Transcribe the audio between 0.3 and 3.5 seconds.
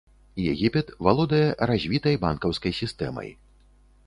Егіпет валодае развітай банкаўскай сістэмай.